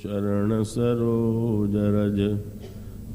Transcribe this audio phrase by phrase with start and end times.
[0.00, 2.18] चरण सरोज रज,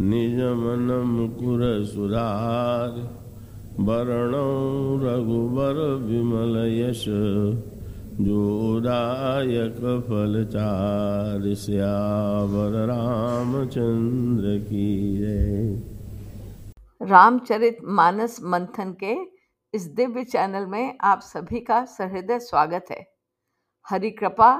[0.01, 2.97] निज मन मुकुर सुधार।
[3.79, 4.49] वरणौ
[4.97, 7.03] रघुबर विमल यश
[8.19, 15.81] जोदायक फलचार श्यावर रामचंद्र की जय।
[17.01, 19.15] रामचरित मानस मंथन के
[19.73, 23.03] इस दिव्य चैनल में आप सभी का सहृदय स्वागत है।
[23.85, 24.51] हरि कृपा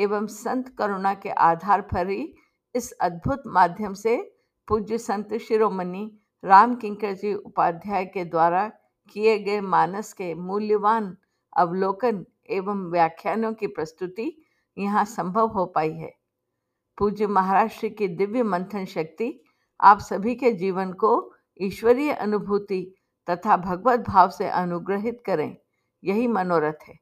[0.00, 2.22] एवं संत करुणा के आधार पर ही
[2.74, 4.16] इस अद्भुत माध्यम से
[4.68, 6.10] पूज्य संत शिरोमणि
[6.44, 8.66] राम किंकर जी उपाध्याय के द्वारा
[9.14, 11.16] किए गए मानस के मूल्यवान
[11.56, 14.32] अवलोकन एवं व्याख्यानों की प्रस्तुति
[14.76, 16.12] यहाँ संभव हो पाई है।
[16.98, 19.32] पूज्य महाराष्ट्र की दिव्य मंथन शक्ति
[19.80, 21.12] आप सभी के जीवन को
[21.60, 22.82] ईश्वरीय अनुभूति
[23.28, 25.56] तथा भगवत भाव से अनुग्रहित करें,
[26.02, 26.98] यही मनोरथ है।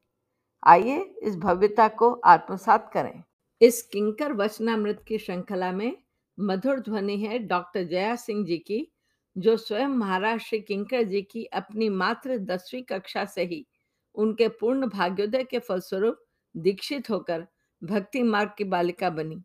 [0.63, 3.23] आइए इस भव्यता को आत्मसात करें।
[3.61, 5.97] इस किंकर वचनामृत की श्रृंखला में
[6.37, 8.87] मधुर ध्वनि है डॉक्टर जया सिंह जी की
[9.35, 13.65] जो स्वयं महाराष्ट्र किंकर जी की अपनी मात्र दसवीं कक्षा से ही
[14.15, 16.23] उनके पूर्ण भाग्योदय के फलस्वरूप
[16.55, 17.45] दीक्षित होकर
[17.81, 19.41] भक्ति मार्ग की बालिका बनी।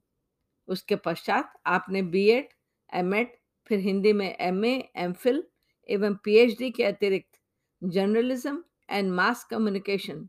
[0.68, 2.48] उसके पश्चात आपने बीएड,
[2.92, 3.28] एमएड,
[3.66, 5.42] फिर हिंदी में एमए, एमफिल
[5.88, 7.40] एवं पीएचडी के अतिरिक्त
[7.82, 10.28] जर्नलिज्म एंड मास कम्युनिकेशन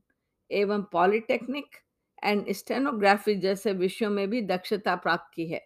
[0.52, 1.76] एवं पॉलिटेक्निक
[2.24, 5.62] एंड स्टेनोग्राफी जैसे विषयों में भी दक्षता प्राप्त की है।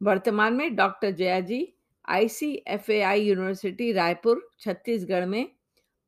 [0.00, 1.74] वर्तमान में doctor Jaya ji,
[2.08, 5.46] ICFAI university Raipur, Chhattisgarh में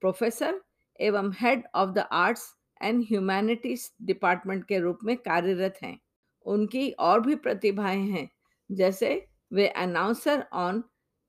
[0.03, 0.61] प्रोफेसर
[1.01, 5.99] एवं head of the arts and humanities department के रूप में कार्यरत हैं।
[6.47, 8.29] उनकी और भी प्रतिभाएँ हैं,
[8.71, 10.83] जैसे वे अनाउंसर ऑन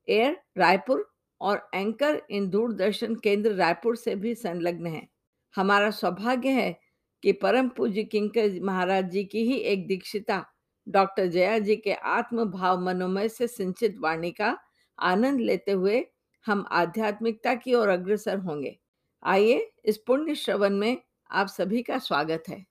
[0.08, 5.08] एयर रायपुर और एंकर इन दूरदर्शन केंद्र रायपुर से भी संलग्न हैं।
[5.56, 6.80] हमारा सौभाग्य है
[7.22, 10.46] कि परम पूज्य किंकर महाराज जी की ही एक दीक्षिता,
[10.88, 14.58] डॉक्टर जया जी के आत्म भाव मनोमय से सिंचित वाणी का
[14.98, 16.06] आनंद लेते हुए
[16.46, 18.78] हम आध्यात्मिकता की ओर अग्रसर होंगे।
[19.24, 20.96] आइए, इस पुण्य श्रवण में
[21.30, 22.66] आप सभी का स्वागत है।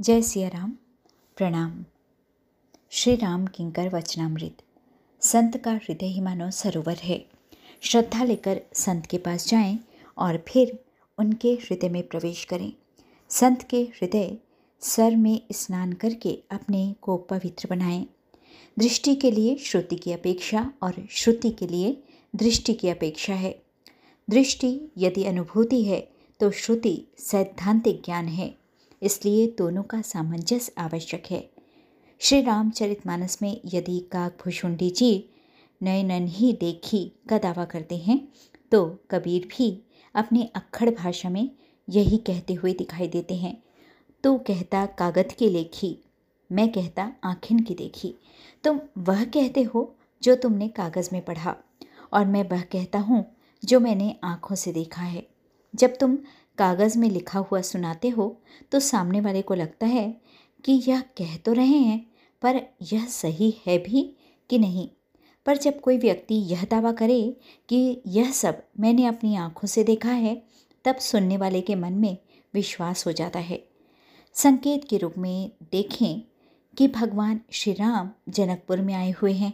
[0.00, 0.70] जय सिया राम
[1.36, 1.84] प्रणाम।
[2.90, 4.62] श्री राम किंकर वचनामृत।
[5.20, 7.26] संत का हृदय ही मानो सरोवर है।
[7.80, 9.78] श्रद्धा लेकर संत के पास जाएँ
[10.18, 10.87] और फिर
[11.18, 12.72] उनके हृदय में प्रवेश करें।
[13.30, 14.36] संत के हृदय
[14.82, 18.06] सर में स्नान करके अपने को पवित्र बनाएँ।
[18.76, 21.96] दृष्टि के लिए श्रुति की अपेक्षा और श्रुति के लिए
[22.34, 23.58] दृष्टि की अपेक्षा है।
[24.28, 26.00] दृष्टि यदि अनुभूति है
[26.40, 28.54] तो श्रुति सैद्धांतिक ज्ञान है,
[29.02, 31.48] इसलिए दोनों का सामंजस्य आवश्यक है।
[32.20, 35.12] श्री रामचरित मानस में यदि काकभूषुंडी जी
[35.80, 38.20] नयनन ही देखी का दावा करते हैं
[38.72, 39.70] तो कबीर भी
[40.18, 41.50] अपनी अक्खड़ भाषा में
[41.88, 43.56] यही कहते हुए दिखाई देते हैं।
[44.24, 45.96] तो कहता कागज़ की लेखी,
[46.50, 48.14] मैं कहता आखिन की देखी।
[48.64, 51.56] तुम वह कहते हो जो तुमने कागज़ में पढ़ा,
[52.12, 53.24] और मैं वह कहता हूँ
[53.62, 55.26] जो मैंने आँखों से देखा है।
[55.74, 56.16] जब तुम
[56.58, 58.36] कागज़ में लिखा हुआ सुनाते हो
[58.72, 60.08] तो सामने वाले को लगता है
[60.64, 62.00] कि यह कह तो रहे हैं,
[62.42, 62.60] पर
[62.92, 64.02] यह सही है भी
[64.50, 64.88] कि नहीं।
[65.48, 67.36] पर जब कोई व्यक्ति यह दावा करे
[67.68, 70.42] कि यह सब मैंने अपनी आँखों से देखा है,
[70.84, 72.18] तब सुनने वाले के मन में
[72.54, 73.68] विश्वास हो जाता है।
[74.34, 76.22] संकेत के रूप में देखें
[76.78, 79.52] कि भगवान श्री राम जनकपुर में आए हुए हैं।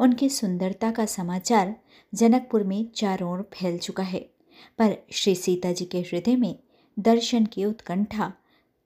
[0.00, 1.76] उनकी सुंदरता का समाचार
[2.14, 4.30] जनकपुर में चारों ओर फैल चुका है।
[4.78, 6.58] पर श्री सीता जी के हृदय में
[6.98, 8.32] दर्शन की उत्कंठा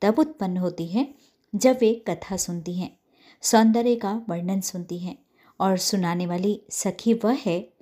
[0.03, 1.15] तब उत्पन्न होती है
[1.54, 2.99] जब वे कथा सुनती हैं,
[3.43, 5.19] सौंदर्य का वर्णन सुनती हैं।
[5.60, 7.72] और सुनाने वाली सखी वह है,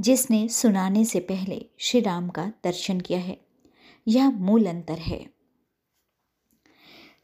[0.00, 3.40] जिसने सुनाने से पहले श्री राम का दर्शन किया है।
[4.08, 5.26] यह मूल अंतर है।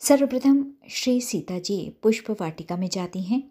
[0.00, 3.50] सर्वप्रथम श्री सीता जी पुष्प वाटिका में जाती हैं,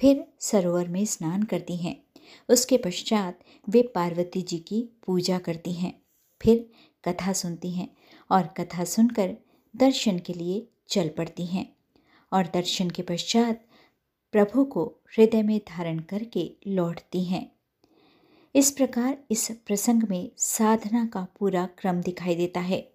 [0.00, 2.02] फिर सरोवर में स्नान करती हैं।
[2.48, 6.02] उसके पश्चात वे पार्वती जी की पूजा करती हैं,
[6.42, 6.70] फिर
[7.04, 7.88] कथा सुनती हैं
[8.30, 9.36] और कथा सुनकर
[9.76, 11.76] दर्शन के लिए चल पड़ती हैं।
[12.32, 13.64] और दर्शन के पश्चात
[14.32, 14.84] प्रभु को
[15.16, 17.50] हृदय में धारण करके लौटती हैं।
[18.54, 22.88] इस प्रकार इस प्रसंग में साधना का पूरा क्रम दिखाई देता है।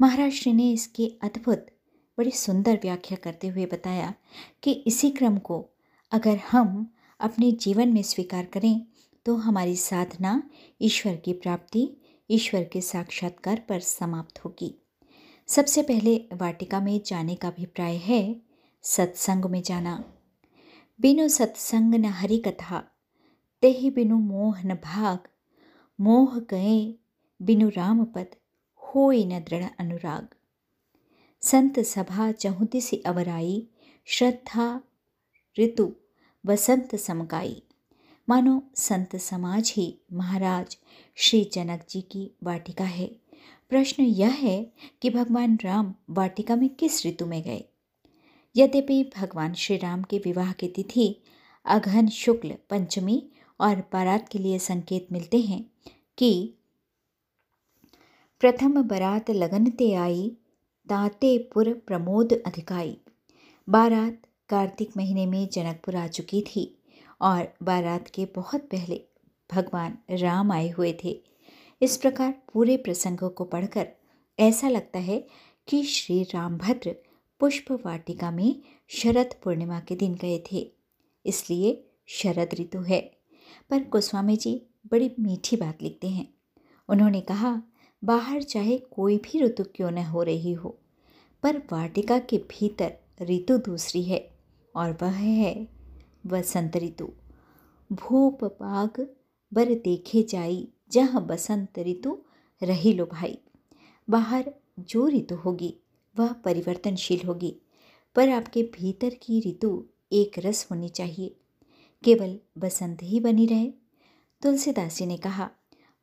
[0.00, 1.66] महाराष्ट्र ने इसकी अद्भुत,
[2.18, 4.14] बड़ी सुंदर व्याख्या करते हुए बताया
[4.62, 5.64] कि इसी क्रम को
[6.12, 6.90] अगर हम
[7.20, 8.80] अपने जीवन में स्वीकार करें
[9.26, 10.42] तो हमारी साधना
[10.80, 11.88] ईश्वर की प्राप्ति,
[12.30, 14.74] ईश्वर के साक्षात्कार पर समाप्त होगी।
[15.48, 18.36] सबसे पहले वाटिका में जाने का अभिप्राय है,
[18.82, 20.04] सत्संग में जाना।
[21.00, 22.78] न हरि कथा
[23.62, 25.28] तेहि बिनु मोह न भाग
[25.98, 26.78] मोह गए
[27.40, 28.36] बिनु राम पद
[28.82, 30.34] होई न दृढ़ अनुराग
[31.42, 33.56] संत सभा चहुति से अवराई
[34.08, 34.68] श्रद्धा
[35.56, 35.92] ऋतु
[36.44, 37.62] बसंत समकाई
[38.28, 40.76] मानो संत समाज ही महाराज
[41.16, 43.06] श्री जनक जी की वाटिका है
[43.70, 44.62] प्रश्न यह है
[45.02, 47.64] कि भगवान राम वाटिका में किस ऋतु में गए
[48.58, 51.22] यद्यपि भगवान श्री राम के विवाह की तिथि,
[51.64, 53.22] अघन शुक्ल पंचमी
[53.60, 55.70] और बारात के लिए संकेत मिलते हैं
[56.18, 56.54] कि
[58.40, 60.36] प्रथम बरात लगनते आई
[60.88, 62.96] तातेपुर प्रमोद अधिकाई।
[63.68, 66.78] बारात कार्तिक महीने में जनकपुर आ चुकी थी
[67.20, 69.04] और बारात के बहुत पहले
[69.54, 71.20] भगवान राम आए हुए थे।
[71.82, 73.88] इस प्रकार पूरे प्रसंगों को पढ़कर
[74.38, 75.26] ऐसा लगता है
[75.68, 76.96] कि श्री रामभद्र
[77.40, 80.70] पुष्प वाटिका में शरद पूर्णिमा के दिन गए थे,
[81.26, 83.00] इसलिए शरद ऋतु है।
[83.70, 84.54] पर गोस्वामी जी
[84.90, 86.28] बड़ी मीठी बात लिखते हैं।
[86.88, 87.62] उन्होंने कहा,
[88.02, 90.78] बाहर चाहे कोई भी ऋतु क्यों न हो रही हो,
[91.42, 92.92] पर वाटिका के भीतर
[93.22, 94.28] ऋतु दूसरी है,
[94.74, 95.68] और वह है
[96.26, 97.08] वसंत ऋतु।
[97.90, 99.06] भूप, बाग,
[99.52, 102.18] बर देखे जाई, जहाँ बसंत ऋतु
[102.62, 103.38] रही लो भाई,
[104.08, 105.74] बाहर जो ऋतु होगी
[106.18, 107.56] वह परिवर्तनशील होगी,
[108.14, 111.36] पर आपके भीतर की ऋतु एक रस होनी चाहिए।
[112.04, 113.70] केवल बसंत ही बनी रहे।
[114.42, 115.50] तुलसीदास जी ने कहा,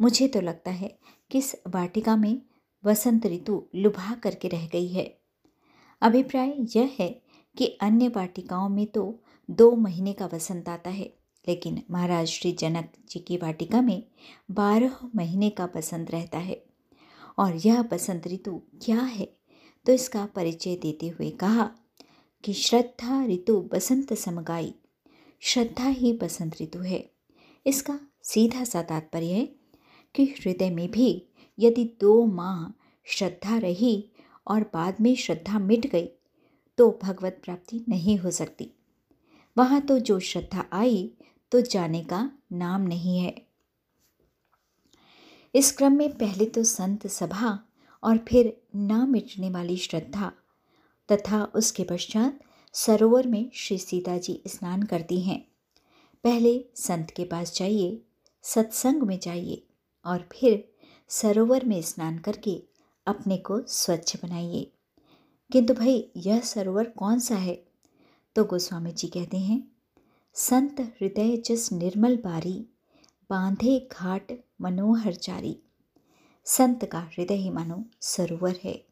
[0.02, 1.00] मुझे तो लगता है
[1.32, 2.42] कि इस वाटिका में
[2.84, 5.18] वसंत ऋतु लुभा करके रह गई है।
[6.02, 7.22] अभिप्राय यह है
[7.58, 11.14] कि अन्य वाटिकाओं में तो दो महीने का वसंत आता है,
[11.48, 14.04] लेकिन महाराज श्री जनक जी की वाटिका में
[14.52, 16.66] बारह महीने का बसंत रहता है।
[17.38, 19.35] और यह बसंत ऋतु क्या है
[19.86, 21.70] तो इसका परिचय देते हुए कहा
[22.44, 24.74] कि श्रद्धा ऋतु बसंत समगाई।
[25.42, 27.04] श्रद्धा ही बसंत ऋतु है।
[27.66, 29.46] इसका सीधा सा तात्पर्य है
[30.16, 31.26] कि हृदय में भी
[31.60, 32.72] यदि दो माह
[33.08, 34.12] श्रद्धा रही
[34.48, 36.08] और बाद में श्रद्धा मिट गई
[36.78, 38.70] तो भगवत प्राप्ति नहीं हो सकती।
[39.58, 41.12] वहाँ तो जो श्रद्धा आई
[41.52, 43.36] तो जाने का नाम नहीं है।
[45.56, 47.60] इस क्रम में पहले तो संत सभा
[48.06, 50.32] और फिर ना मिटने वाली श्रद्धा
[51.12, 52.40] तथा उसके पश्चात
[52.74, 55.48] सरोवर में श्री सीता जी स्नान करती हैं।
[56.24, 58.02] पहले संत के पास जाइए,
[58.42, 59.64] सत्संग में जाइए
[60.06, 60.72] और फिर
[61.10, 62.64] सरोवर में स्नान करके
[63.08, 64.72] अपने को स्वच्छ बनाइए।
[65.52, 67.66] किंतु भाई, यह सरोवर कौन सा है?
[68.36, 69.72] तो गोस्वामी जी कहते हैं,
[70.34, 72.66] संत हृदय जस निर्मल बारी,
[73.30, 74.32] बांधे घाट
[74.62, 75.60] मनोहर चारी।
[76.46, 78.86] संत का हृदय ही मानो सरोवर है।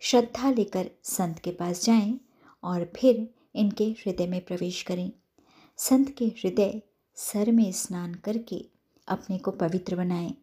[0.00, 2.20] श्रद्धा लेकर संत के पास जाएँ
[2.64, 5.12] और फिर इनके हृदय में प्रवेश करें।
[5.76, 6.82] संत के हृदय
[7.14, 8.66] सर में स्नान करके
[9.08, 10.34] अपने को पवित्र बनाएँ।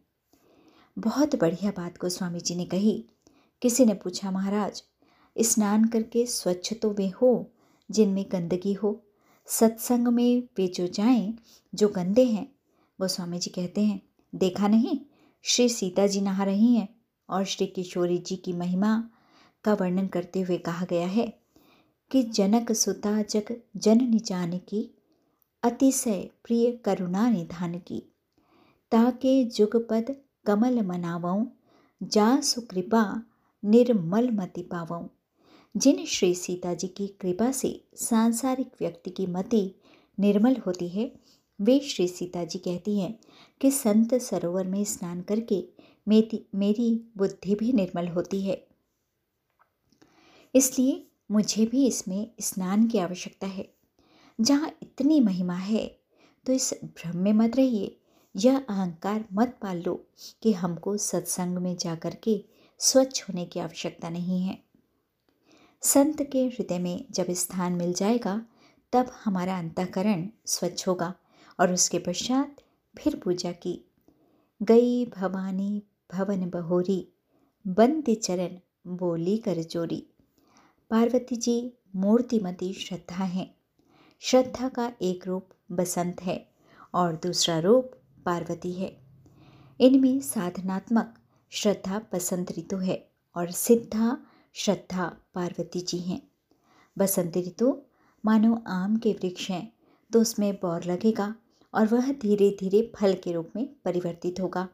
[0.98, 3.04] बहुत बढ़िया बात को स्वामी जी ने कही।
[3.62, 4.82] किसी ने पूछा, महाराज,
[5.40, 7.50] स्नान करके स्वच्छ तो वे हो
[7.90, 9.02] जिनमें गंदगी हो?
[9.46, 11.34] सत्संग में वे जो जाएँ,
[11.74, 12.52] जो गंदे हैं?
[13.00, 14.02] वो स्वामी जी कहते हैं,
[14.34, 14.98] देखा नहीं?
[15.48, 16.88] श्री सीता जी नहा रही हैं
[17.30, 19.10] और श्री किशोरी जी की महिमा
[19.64, 21.38] का वर्णन करते हुए कहा गया है
[22.10, 24.94] कि जनक सुता जग जन निजान की,
[25.62, 28.12] अतिशय प्रिय करुणा निधान की।
[28.90, 30.16] ताके जुगपद
[30.46, 31.58] कमल मनावऊँ
[32.02, 33.22] जा सुकृपा
[33.64, 35.10] निर्मल मति पावऊँ।
[35.76, 39.74] जिन श्री सीता जी की कृपा से सांसारिक व्यक्ति की मति
[40.20, 41.12] निर्मल होती है
[41.60, 43.18] वे श्री सीता जी कहती हैं
[43.60, 45.62] कि संत सरोवर में स्नान करके
[46.06, 48.66] मेरी मेरी बुद्धि भी निर्मल होती है।
[50.54, 53.68] इसलिए मुझे भी इसमें स्नान की आवश्यकता है।
[54.38, 55.86] जहाँ इतनी महिमा है
[56.46, 57.96] तो इस भ्रम में मत रहिए।
[58.34, 59.94] यह अहंकार मत पाल लो
[60.42, 62.44] कि हमको सत्संग में जाकर के
[62.80, 64.58] स्वच्छ होने की आवश्यकता नहीं है।
[65.82, 68.40] संत के हृदय में जब स्थान मिल जाएगा,
[68.92, 71.14] तब हमारा अंतकरण स्वच्छ होगा।
[71.58, 72.56] और उसके पश्चात
[72.94, 73.80] फिर पूजा की।
[74.62, 75.82] गई भवानी
[76.12, 77.08] भवन बहोरी,
[77.66, 78.58] बंद चरण
[78.96, 80.06] बोली कर जोरी
[80.90, 83.54] पार्वती जी मूर्तिमती श्रद्धा हैं।
[84.20, 86.38] श्रद्धा का एक रूप बसंत है
[86.94, 87.90] और दूसरा रूप
[88.26, 88.96] पार्वती है।
[89.80, 91.14] इनमें साधनात्मक
[91.52, 94.16] श्रद्धा बसंत ऋतु है और सिद्धा
[94.54, 96.20] श्रद्धा पार्वती जी हैं।
[96.98, 97.82] बसंत ऋतु,
[98.24, 99.72] मानो आम के वृक्ष हैं
[100.12, 101.34] तो उसमें बौर लगेगा
[101.76, 104.68] और वह धीरे धीरे फल के रूप में परिवर्तित होगा।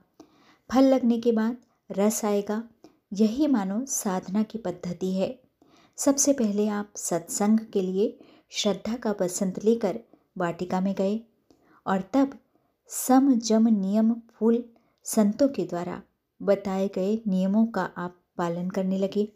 [0.71, 1.57] फल लगने के बाद
[1.91, 2.63] रस आएगा।
[3.13, 5.41] यही मानो साधना की पद्धति है।
[5.97, 8.19] सबसे पहले आप सत्संग के लिए
[8.51, 10.01] श्रद्धा का बसंत लेकर
[10.39, 11.21] वाटिका में गए
[11.87, 12.39] और तब
[12.89, 14.65] सम जम नियम फूल
[15.05, 16.03] संतों के द्वारा
[16.43, 19.33] बताए गए नियमों का आप पालन करने लगे।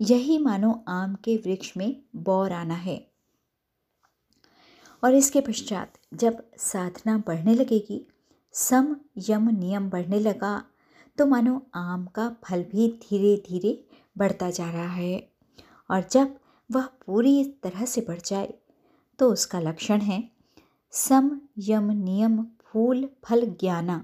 [0.00, 3.13] यही मानो आम के वृक्ष में बौर आना है।
[5.04, 8.00] और इसके पश्चात जब साधना बढ़ने लगेगी,
[8.54, 8.94] सम
[9.28, 10.62] यम नियम बढ़ने लगा
[11.18, 13.72] तो मानो आम का फल भी धीरे धीरे
[14.16, 15.28] बढ़ता जा रहा है।
[15.90, 16.34] और जब
[16.70, 18.54] वह पूरी तरह से बढ़ जाए
[19.18, 20.22] तो उसका लक्षण है,
[20.92, 23.96] सम यम नियम फूल फल ज्ञाना।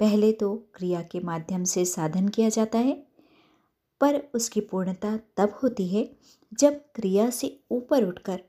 [0.00, 2.94] पहले तो क्रिया के माध्यम से साधन किया जाता है,
[4.00, 6.08] पर उसकी पूर्णता तब होती है
[6.52, 8.40] जब क्रिया से ऊपर उठकर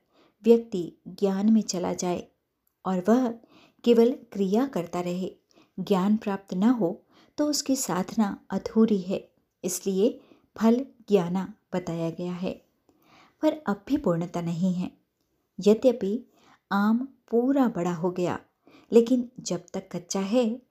[0.44, 2.28] व्यक्ति ज्ञान में चला जाए
[2.86, 3.28] और वह
[3.84, 5.36] केवल क्रिया करता रहे,
[5.80, 7.04] ज्ञान प्राप्त न हो
[7.38, 9.30] तो उसकी साधना अधूरी है।
[9.64, 10.20] इसलिए
[10.58, 12.62] फल ज्ञाना बताया गया है।
[13.42, 14.92] पर अब भी पूर्णता नहीं है।
[15.60, 16.30] यद्यपि
[16.72, 18.40] आम पूरा बड़ा हो गया,
[18.92, 20.62] लेकिन जब तक कच्चा है,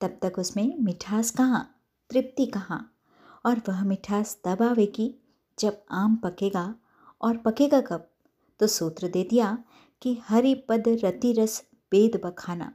[0.00, 2.96] तब तक उसमें मिठास कहाँ, तृप्ति कहाँ?
[3.46, 5.14] और वह मिठास तब आवेगी
[5.58, 6.74] जब आम पकेगा,
[7.20, 8.11] और पकेगा कब?
[8.60, 9.56] तो सूत्र दे दिया
[10.02, 12.72] कि हरि पद रति रस वेद बखाना।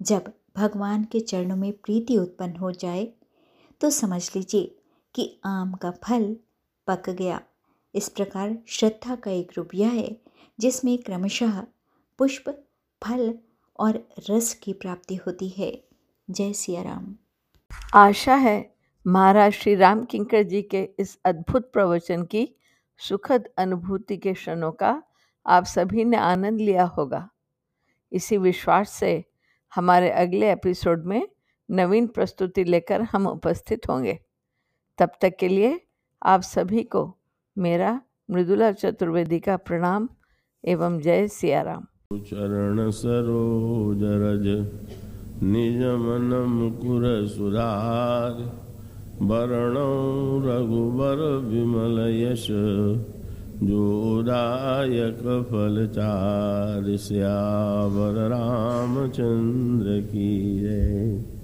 [0.00, 3.08] जब भगवान के चरणों में प्रीति उत्पन्न हो जाए
[3.80, 4.76] तो समझ लीजिए
[5.14, 6.36] कि आम का फल
[6.86, 7.40] पक गया।
[7.94, 10.16] इस प्रकार श्रद्धा का एक रूप यह है,
[10.58, 11.60] जिसमें क्रमशः
[12.18, 12.48] पुष्प,
[13.02, 13.34] फल
[13.78, 15.72] और रस की प्राप्ति होती है।
[16.28, 17.14] जय सिया राम।
[17.94, 18.74] आशा है
[19.06, 22.48] महाराज श्री राम किंकर जी के इस अद्भुत प्रवचन की
[22.98, 25.02] सुखद अनुभूति के क्षणों का
[25.46, 27.28] आप सभी ने आनंद लिया होगा।
[28.12, 29.24] इसी विश्वास से
[29.74, 31.28] हमारे अगले एपिसोड में
[31.70, 34.18] नवीन प्रस्तुति लेकर हम उपस्थित होंगे।
[34.98, 35.80] तब तक के लिए
[36.22, 37.18] आप सभी को
[37.58, 38.00] मेरा
[38.30, 40.08] मृदुला चतुर्वेदी का प्रणाम
[40.64, 41.86] एवं जय सियाराम।
[42.16, 44.46] चरण सरोज रज
[45.42, 47.26] निज मन मुकुर
[49.22, 49.76] वरण
[50.46, 52.46] रघुबर विमल यश
[53.62, 61.35] जोदायक फल चार श्यावर रामचंद्र की जय।